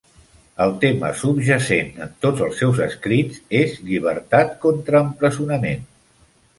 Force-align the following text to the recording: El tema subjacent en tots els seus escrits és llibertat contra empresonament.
El 0.63 0.71
tema 0.85 1.11
subjacent 1.19 1.91
en 2.07 2.15
tots 2.27 2.43
els 2.47 2.59
seus 2.63 2.81
escrits 2.87 3.45
és 3.63 3.79
llibertat 3.91 4.59
contra 4.69 5.07
empresonament. 5.11 5.91